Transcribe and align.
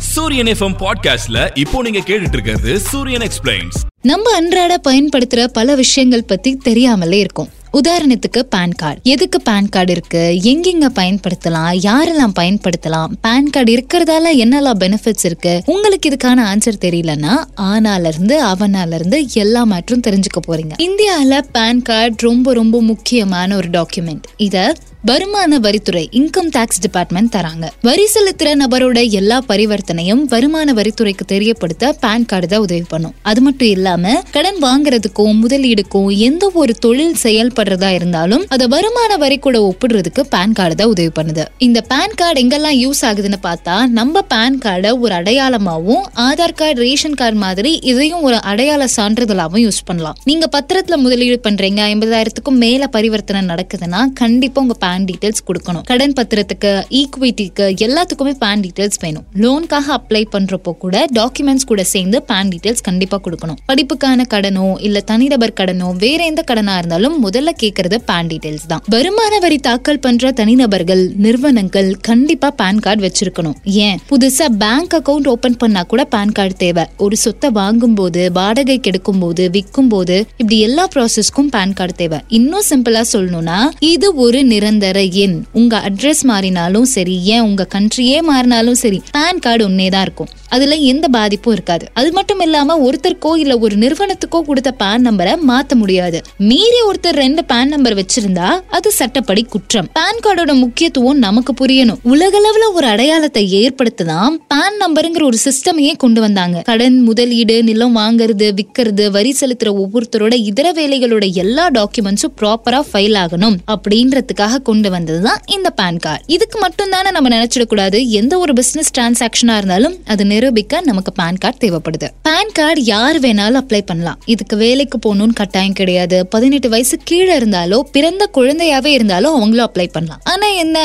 சூரியன் 0.00 0.46
எஃப்எம் 0.46 0.76
பாட்காஸ்ட்ல 0.78 1.58
இப்போ 1.58 1.82
நீங்க 1.82 1.98
கேட்டுட்டு 1.98 2.32
இருக்கிறது 2.32 2.80
சூரியன் 2.80 3.20
எக்ஸ்பிளைன்ஸ் 3.20 3.88
நம்ம 4.02 4.34
அன்றாட 4.34 4.80
பயன்படுத்துற 4.88 5.44
பல 5.44 5.74
விஷயங்கள் 5.74 6.24
பத்தி 6.24 6.56
தெரியாமலே 6.56 7.18
இருக்கும். 7.18 7.48
உதாரணத்துக்கு 7.72 8.42
பேன் 8.56 8.74
கார்டு 8.74 9.00
எதுக்கு 9.02 9.42
பேன் 9.50 9.68
கார்டு 9.68 9.92
இருக்கு? 9.92 10.40
எங்கெங்க 10.42 10.98
பயன்படுத்தலாம்? 10.98 11.74
யாரெல்லாம் 11.78 12.32
பயன்படுத்தலாம்? 12.40 13.06
பேன் 13.22 13.50
கார்டு 13.50 13.72
இருக்கிறதால 13.72 14.36
என்னெல்லாம் 14.36 14.78
பெனிஃபிட்ஸ் 14.80 15.24
இருக்கு? 15.24 15.62
உங்களுக்கு 15.66 16.10
இதுக்கான 16.10 16.38
ஆன்சர் 16.38 16.78
தெரியலன்னா 16.80 17.44
ஆனால 17.56 18.06
இருந்து 18.06 18.44
அவனால 18.44 18.94
இருந்து 18.94 19.26
எல்லா 19.32 19.64
மாற்றும் 19.64 20.00
தெரிஞ்சுக்க 20.06 20.48
போறீங்க. 20.48 20.80
இந்தியாவில் 20.80 21.44
பேன் 21.54 21.82
கார்டு 21.82 22.14
ரொம்ப 22.18 22.52
ரொம்ப 22.52 22.82
முக்கியமான 22.82 23.56
ஒரு 23.56 23.68
டாக்குமெண்ட் 23.68 24.22
இதை 24.36 24.72
வருமான 25.08 25.58
வரித்துறை 25.64 26.02
இன்கம் 26.18 26.48
டாக்ஸ் 26.54 26.80
டிபார்ட்மெண்ட் 26.84 27.30
தராங்க. 27.34 27.66
வரி 27.86 28.02
செலுத்துற 28.14 28.48
நபரோட 28.62 28.98
எல்லா 29.20 29.36
பரிவர்த்தனையும் 29.50 30.22
வருமான 30.32 30.72
வரித்துறைக்கு 30.78 31.24
தெரியப்படுத்த 31.32 31.92
பேன் 32.02 32.26
கார்டு 32.30 32.48
தான் 32.52 32.64
உதவி 32.66 32.84
பண்ணும். 32.90 33.14
அது 33.30 33.40
மட்டும் 33.46 33.70
இல்லாம 33.76 34.12
கடன் 34.34 34.58
வாங்குறதுக்கும் 34.64 35.38
முதலீடுக்கும் 35.44 36.08
எந்த 36.26 36.50
ஒரு 36.62 36.72
தொழில் 36.86 37.16
செயல்படுறதா 37.22 37.90
இருந்தாலும் 37.98 38.44
அதை 38.56 38.66
வருமான 38.74 39.16
வரி 39.24 39.38
கூட 39.46 39.62
ஒப்பிடுறதுக்கு 39.70 40.24
பேன் 40.34 40.54
கார்டு 40.58 40.76
தான் 40.80 40.92
உதவி 40.94 41.12
பண்ணுது. 41.20 41.46
இந்த 41.68 41.82
பேன் 41.92 42.16
கார்டு 42.20 42.42
எங்கெல்லாம் 42.42 42.76
யூஸ் 42.82 43.02
ஆகுதுன்னு 43.10 43.40
பார்த்தா 43.48 43.76
நம்ம 44.00 44.24
பேன் 44.34 44.60
கார்டை 44.66 44.92
ஒரு 45.06 45.16
அடையாளமாகவும் 45.20 46.04
ஆதார் 46.26 46.56
கார்டு 46.60 46.78
ரேஷன் 46.86 47.18
கார்டு 47.22 47.40
மாதிரி 47.46 47.74
இதையும் 47.94 48.22
ஒரு 48.28 48.38
அடையாள 48.52 48.90
சான்றிதழாகவும் 48.98 49.64
யூஸ் 49.66 49.82
பண்ணலாம். 49.90 50.20
நீங்க 50.32 50.48
பத்திரத்துல 50.58 51.00
முதலீடு 51.06 51.40
பண்றீங்க 51.48 51.82
ஐம்பதாயிரத்துக்கும் 51.94 52.62
மேல 52.66 52.90
பரிவர்த்தனை 52.98 53.42
நடக்குதுன்னா 53.54 54.02
கண்டிப்பா 54.22 54.60
உங்க 54.66 54.74
பேன் 54.74 54.88
டீடைல்ஸ் 54.90 55.42
கொடுக்கணும். 55.46 55.82
கடன் 55.82 56.12
பத்திரத்துக்கு 56.12 56.70
ஈக்விட்டிக்கு 56.90 57.66
எல்லாத்துக்குமே 57.86 58.32
பேன் 58.44 58.62
டீடைல்ஸ் 58.64 59.00
வேணும். 59.00 59.24
லோனுக்காக 59.34 59.98
அப்ளை 59.98 60.24
பண்றப்போ 60.32 60.72
கூட 60.78 61.06
டாக்குமெண்ட்ஸ் 61.14 61.66
கூட 61.66 61.84
சேர்ந்து 61.84 62.24
பேன் 62.28 62.50
டீடைல்ஸ் 62.52 62.82
கண்டிப்பா 62.82 63.20
கொடுக்கணும். 63.24 63.58
படிப்புக்கான 63.72 64.26
கடனோ 64.34 64.80
இல்ல 64.80 65.00
தனிநபர் 65.00 65.56
கடனோ 65.60 65.96
வேற 65.96 66.24
எந்த 66.24 66.42
கடனா 66.42 66.78
இருந்தாலும் 66.78 67.16
முதல்ல 67.26 67.48
கேட்கறது 67.62 67.98
பேன் 68.10 68.30
டீடைல்ஸ் 68.32 68.66
தான். 68.66 68.82
வருமான 68.86 69.38
வரி 69.38 69.58
தாக்கல் 69.58 69.98
பண்ற 69.98 70.32
தனிநபர்கள் 70.32 71.12
நிறுவனங்கள் 71.16 71.96
கண்டிப்பா 72.00 72.54
பேன் 72.62 72.78
கார்டு 72.78 73.02
வச்சிருக்கணும். 73.06 73.54
ஏன்? 73.64 73.98
புதுசா 74.10 74.46
பேங்க் 74.58 74.94
அக்கவுண்ட் 74.98 75.28
ஓபன் 75.28 75.56
பண்ணா 75.56 75.82
கூட 75.82 76.08
பேன் 76.10 76.32
கார்டு 76.32 76.54
தேவை. 76.54 76.84
ஒரு 76.96 77.16
சொத்தை 77.16 77.50
வாங்கும் 77.50 77.94
போது 77.94 78.32
வாடகைக்கு 78.32 78.88
எடுக்கும் 78.90 79.18
போது 79.18 79.50
விற்கும் 79.50 79.88
போது 79.88 80.26
இப்படி 80.36 80.58
எல்லா 80.60 80.88
ப்ராசஸ்க்கும் 80.94 81.50
பேன் 81.56 81.72
கார்டு 81.72 81.94
தேவை. 81.94 82.18
இன்னும் 82.28 82.62
சிம்பிளா 82.70 83.02
சொல்லணும்னா 83.12 83.58
இது 83.78 84.14
ஒரு 84.14 84.44
நிரந்தர 84.44 84.79
எண் 84.88 85.44
உங்க 85.52 85.82
அட்ரஸ் 85.88 86.22
மாறினாலும் 86.22 86.82
சரி 86.82 87.24
ஏன் 87.24 87.40
உங்க 87.40 87.66
கண்ட்ரியே 87.74 88.18
மாறினாலும் 88.30 88.80
சரி 88.82 89.02
பேன் 89.16 89.38
கார்டு 89.38 89.68
ஒன்னே 89.68 89.90
தான் 89.90 90.02
இருக்கும். 90.02 90.28
அதுல 90.48 90.74
எந்த 90.74 91.08
பாதிப்பும் 91.08 91.52
இருக்காது. 91.52 91.88
அது 91.92 92.12
மட்டும் 92.12 92.40
இல்லாம 92.40 92.90
ஒருத்தருக்கோ 92.90 93.36
இல்ல 93.36 93.58
ஒரு 93.58 93.76
நிறுவனத்துக்கோ 93.76 94.42
கொடுத்த 94.42 94.70
பேன் 94.70 95.06
நம்பரை 95.06 95.34
மாத்த 95.48 95.74
முடியாது. 95.74 96.22
மீறி 96.36 96.80
ஒருத்தர் 96.90 97.14
ரெண்டு 97.14 97.44
பேன் 97.44 97.64
நம்பர் 97.64 97.94
வச்சிருந்தா 97.94 98.48
அது 98.68 98.92
சட்டப்படி 98.92 99.42
குற்றம். 99.42 99.88
பேன் 99.98 100.20
கார்டோட 100.26 100.58
முக்கியத்துவம் 100.58 101.18
நமக்கு 101.18 101.66
புரியணும். 101.66 101.98
உலகளவுல 102.04 102.72
ஒரு 102.74 102.86
அடையாளத்தை 102.86 103.54
ஏற்படுத்ததான் 103.62 104.36
பேன் 104.48 104.78
நம்பருங்கிற 104.86 105.24
ஒரு 105.24 105.38
சிஸ்டமையே 105.44 105.96
கொண்டு 105.96 106.20
வந்தாங்க. 106.20 106.60
கடன் 106.60 107.02
முதலீடு 107.02 107.64
நிலம் 107.64 107.96
வாங்குறது 107.96 108.60
விக்கிறது 108.60 109.10
வரி 109.10 109.34
செலுத்துற 109.40 109.84
ஒவ்வொருத்தரோட 109.84 110.34
இதர 110.34 110.72
வேலைகளோட 110.72 111.32
எல்லா 111.32 111.70
டாக்குமெண்ட்ஸும் 111.70 112.36
ப்ராப்பரா 112.40 112.80
ஃபைல் 112.92 113.16
ஆகணும். 113.24 113.56
அப்படின்றதுக்காக 113.70 114.62
கொண்டு 114.70 114.90
வந்தது 114.96 115.20
தான் 115.28 115.40
இந்த 115.56 115.68
பேன் 115.80 116.00
கார்டு 116.06 116.24
இதுக்கு 116.36 116.58
மட்டும் 116.64 116.90
தானே 116.90 117.10
நம்ம 117.16 117.28
நினைச்சிடக்கூடாது. 117.36 117.98
எந்த 118.20 118.34
ஒரு 118.38 118.52
பிசினஸ் 118.58 118.90
டிரான்சாக்ஷனா 118.96 119.54
இருந்தாலும் 119.60 119.96
அது 120.12 120.22
நிரூபிக்க 120.32 120.80
நமக்கு 120.88 121.12
பேன் 121.20 121.38
கார்டு 121.38 121.58
தேவைப்படுது. 121.64 122.08
பேன் 122.28 122.52
கார்டு 122.52 122.80
யார் 122.84 123.18
வேணாலும் 123.20 123.60
அப்ளை 123.60 123.80
பண்ணலாம். 123.86 124.18
இதுக்கு 124.34 124.56
வேலைக்கு 124.56 124.98
போகணும்னு 125.06 125.36
கட்டாயம் 125.40 125.76
கிடையாது. 125.80 126.18
பதினெட்டு 126.34 126.68
வயசு 126.68 126.96
கீழே 127.04 127.32
இருந்தாலோ 127.38 127.78
பிறந்த 127.96 128.28
குழந்தையாவே 128.38 128.90
இருந்தாலும் 128.98 129.34
அவங்களும் 129.34 129.68
அப்ளை 129.68 129.86
பண்ணலாம். 129.92 130.20
ஆனா 130.24 130.48
என்ன? 130.64 130.78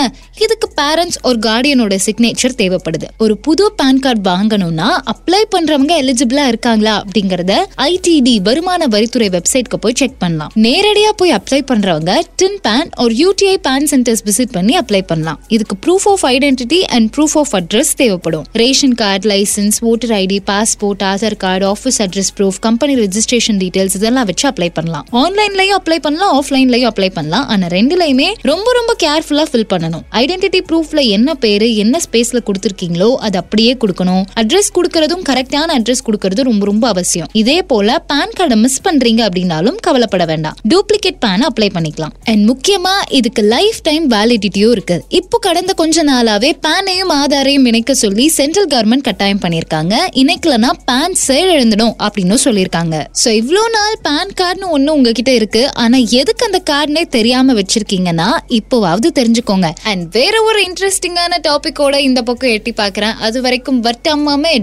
இதுக்கு 0.45 0.69
பேரண்ட்ஸ் 0.81 1.19
ஒரு 1.29 1.39
கார்டியனோட 1.39 1.97
சிக்னேச்சர் 2.05 2.57
தேவைப்படுது. 2.61 3.07
ஒரு 3.17 3.35
புது 3.47 3.65
பேன் 3.81 4.01
கார்டு 4.05 4.23
வாங்கணும்னா 4.29 4.89
அப்ளை 5.13 5.41
பண்றவங்க 5.55 5.93
எலிஜிபிளா 6.03 6.45
இருக்காங்களா 6.47 6.95
அப்படிங்கறத 7.03 7.53
ஐடிடி 7.89 8.35
வருமான 8.49 8.87
வரித்துறை 8.87 9.29
வெப்சைட்க்கு 9.37 9.79
போய் 9.79 9.99
செக் 10.01 10.19
பண்ணலாம். 10.19 10.51
நேரடியா 10.65 11.11
போய் 11.15 11.35
அப்ளை 11.37 11.61
பண்றவங்க 11.71 12.13
டின் 12.35 12.59
பேன் 12.67 12.89
ஒரு 13.03 13.13
யூடிஐ 13.21 13.55
பேன் 13.67 13.74
சென்டர்ஸ் 13.83 14.23
விசிட் 14.25 14.51
பண்ணி 14.51 14.77
அப்ளை 14.77 15.01
பண்ணலாம். 15.01 15.39
இதுக்கு 15.47 15.75
proof 15.85 16.07
of 16.11 16.25
identity 16.25 16.81
and 16.81 17.15
proof 17.15 17.37
of 17.41 17.53
address 17.53 17.93
தேவைப்படும். 17.95 18.45
Ration 18.51 18.93
card 18.93 19.29
licence 19.29 19.77
voter 19.81 20.11
ID 20.11 20.39
passport 20.51 21.03
Aadhaar 21.03 21.37
card 21.37 21.65
office 21.67 21.97
address 21.97 22.31
proof 22.37 22.59
company 22.59 22.95
registration 22.95 23.59
details 23.63 23.95
இதெல்லாம் 23.95 24.25
வச்சு 24.25 24.49
அப்ளை 24.49 24.69
பண்ணலாம். 24.73 25.05
ஆன்லைன்லயும் 25.11 25.77
அப்ளை 25.79 25.95
பண்ணலாம் 25.95 26.41
ஆஃப்லைன்லயும் 26.41 26.89
அப்ளை 26.91 27.09
பண்ணலாம். 27.09 27.47
ஆனா 27.47 27.67
ரெண்டுலயுமே 27.67 28.33
ரொம்ப 28.41 28.71
ரொம்ப 28.71 28.95
கேர்ஃபுல்லா 29.03 29.45
ஃபில் 29.51 29.69
பண்ணணும். 29.73 30.03
ஐடென்டிட்டி 30.11 30.61
ப்ரூஃப்ல 30.71 31.07
என்ன 31.07 31.33
பேரு 31.33 31.75
என்ன 31.75 31.99
ஸ்பேஸ்ல 32.11 32.41
கொடுத்துருக்கீங்களோ 32.45 33.15
அது 33.15 33.37
அப்படியே 33.37 33.77
கொடுக்கணும். 33.85 34.23
அட்ரஸ் 34.35 34.71
கொடுக்கறதும் 34.75 35.23
கரெக்டான 35.29 35.67
அட்ரஸ் 35.77 36.05
கொடுக்கறது 36.05 36.41
ரொம்ப 36.41 36.65
ரொம்ப 36.65 36.87
அவசியம். 36.87 37.27
இதே 37.33 37.63
போல 37.63 38.03
பேன் 38.13 38.33
கார்டை 38.39 38.55
மிஸ் 38.55 38.81
பண்றீங்க 38.81 39.21
அப்படின்னாலும் 39.27 39.75
கவலைப்பட 39.75 40.25
வேண்டாம். 40.25 40.55
டூப்ளிகேட் 40.73 41.19
பேன் 41.25 41.45
அப்ளை 41.49 41.69
பண்ணிக்கலாம். 41.73 42.13
அண்ட் 42.23 42.49
முக்கியமா 42.49 42.93
இதுக்கு 43.09 43.41
லைஃப் 43.65 43.81
டைம் 43.81 44.09
வேலிடிட்டியும் 44.09 44.71
இருக்கு. 44.71 45.05
இப்போ 45.09 45.37
கடந்த 45.37 45.73
கொஞ்ச 45.73 46.03
நாளாவே 46.03 46.51
பேனையும் 46.67 47.11
ஆதாரையும் 47.11 47.67
இணைக்க 47.67 47.93
சொல்லி 47.93 48.27
சென்ட்ரல் 48.27 48.67
கவர்மெண்ட் 48.67 49.01
கட்டாயம் 49.01 49.39
பண்ணிருக்காங்க 49.39 49.93
இணைக்கலனா 50.13 50.69
பேன் 50.91 51.15
செயலிழந்துடும் 51.27 51.95
அப்படின்னு 52.03 52.37
சொல்லியிருக்காங்க. 52.45 53.05
சோ 53.23 53.29
இவ்வளோ 53.41 53.63
நாள் 53.71 53.97
பேன் 54.03 54.33
கார்டுன்னு 54.41 54.77
ஒண்ணு 54.77 54.87
உங்ககிட்ட 54.87 55.33
இருக்கு. 55.33 55.73
ஆனா 55.73 55.97
எதுக்கு 55.97 56.45
அந்த 56.45 56.61
கார்டுனே 56.69 57.07
தெரியாம 57.07 57.53
வச்சிருக்கீங்கன்னா 57.53 58.29
இப்போவாவது 58.49 59.09
தெரிஞ்சுக்கோங்க. 59.19 59.71
அண்ட் 59.83 60.11
வேற 60.11 60.41
ஒரு 60.41 60.61
இன்ட்ரெஸ்டிங்கான 60.63 61.39
டாபிக்கோட 61.47 61.95
இந்த 61.95 62.21
பக்கம் 62.21 62.49
எட்டி 62.49 62.73
பார்க்கறேன். 62.77 63.13
அது 63.13 63.41
வரைக்கும் 63.41 63.83
வட்டம்மாமே 63.83 64.53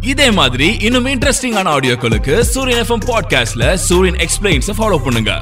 இதே 0.00 0.30
மாதிரி 0.30 0.76
இன்னும் 0.80 1.06
இன்ட்ரெஸ்டிங்கான 1.06 1.68
ஆடியோக்களுக்கு 1.76 2.40
சூரியன் 2.40 2.86
எஃப்எம் 2.86 3.06
பாட்காஸ்ட்ல 3.06 3.74
சூரியன் 3.74 4.18
எக்ஸ்பிளைன்ஸ் 4.18 4.70
ஃபாலோ 4.78 4.96
பண்ணுங்க. 5.04 5.38